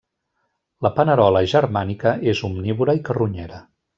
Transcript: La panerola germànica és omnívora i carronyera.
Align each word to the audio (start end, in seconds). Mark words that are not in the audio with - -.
La 0.85 0.89
panerola 0.99 1.43
germànica 1.51 2.15
és 2.33 2.43
omnívora 2.51 2.97
i 3.01 3.05
carronyera. 3.11 3.63